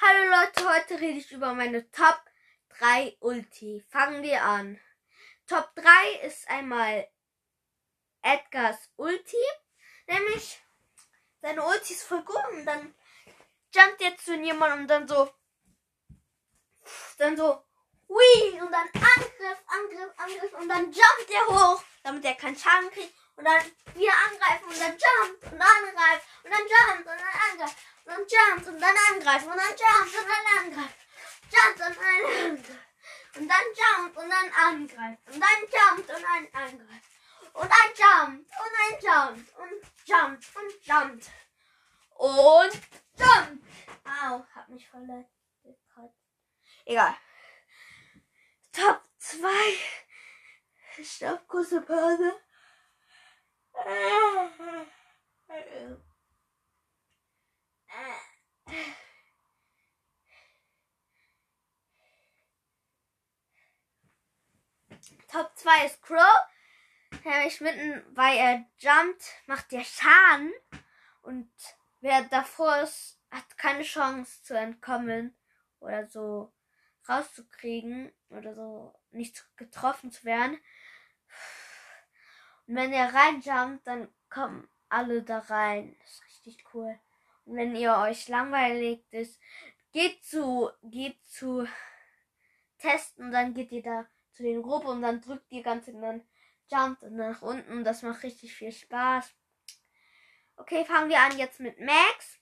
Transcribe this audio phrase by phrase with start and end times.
[0.00, 2.20] Hallo Leute, heute rede ich über meine Top
[2.78, 3.84] 3 Ulti.
[3.88, 4.78] Fangen wir an.
[5.48, 7.08] Top 3 ist einmal
[8.22, 9.44] Edgars Ulti.
[10.06, 10.62] Nämlich,
[11.42, 12.94] seine Ulti ist voll gut und dann
[13.74, 15.34] jumpt er zu jemandem und dann so,
[17.16, 17.60] dann so,
[18.08, 22.88] hui, und dann Angriff, Angriff, Angriff und dann jumpt er hoch, damit er keinen Schaden
[22.92, 23.62] kriegt und dann
[23.94, 28.26] wieder angreifen und dann jumpt und angreift und dann jumpt und dann angreift und dann
[28.26, 30.98] jumpt und dann angreift und dann jumpt und dann angreift.
[31.54, 32.88] Jumpt und dann angreift.
[33.36, 35.22] Und dann jumpt und dann angreift.
[35.28, 37.08] Und dann jumpt und dann angreift.
[37.52, 41.30] Und dann jumpt und dann jumpt und jumpt und jumpt.
[42.16, 42.74] Und
[43.18, 43.64] jumpt.
[44.04, 45.38] Au, hab mich verletzt.
[46.84, 47.14] Egal.
[48.72, 49.48] Top 2.
[51.04, 52.47] Stopp, kurze Pause.
[65.28, 66.38] Top 2 ist Crow.
[67.24, 70.52] Nämlich mitten, weil er jumpt, macht der Schaden.
[71.22, 71.50] Und
[72.00, 75.36] wer davor ist, hat keine Chance zu entkommen.
[75.80, 76.52] Oder so
[77.08, 78.12] rauszukriegen.
[78.30, 80.58] Oder so nicht getroffen zu werden.
[82.66, 85.96] Und wenn er reinjumpt, dann kommen alle da rein.
[86.00, 86.98] Das ist richtig cool.
[87.44, 89.40] Und wenn ihr euch langweilig ist,
[89.92, 91.66] geht zu, geht zu
[92.78, 94.06] testen, dann geht ihr da
[94.38, 96.22] zu den Gruppe und dann drückt ihr ganz und dann
[96.70, 97.82] jumpt und nach unten.
[97.82, 99.34] Das macht richtig viel Spaß.
[100.56, 102.38] Okay, fangen wir an jetzt mit Max.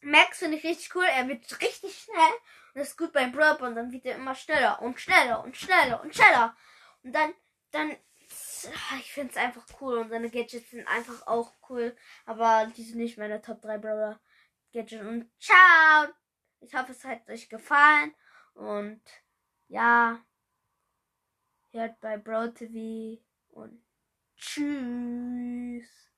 [0.00, 1.04] Max finde ich richtig cool.
[1.04, 2.32] Er wird richtig schnell.
[2.74, 3.60] Und das ist gut beim Burp.
[3.60, 6.56] Und dann wird er immer schneller und schneller und schneller und schneller.
[7.02, 7.34] Und dann,
[7.72, 7.90] dann
[8.98, 11.94] ich finde es einfach cool und seine Gadgets sind einfach auch cool.
[12.24, 14.18] Aber die sind nicht meine Top 3 Brawler
[14.72, 15.04] Gadgets.
[15.04, 16.08] Und ciao!
[16.60, 18.14] Ich hoffe, es hat euch gefallen.
[18.54, 19.02] Und
[19.68, 20.18] ja,
[21.72, 23.82] hört bei Bro TV und
[24.36, 26.11] tschüss.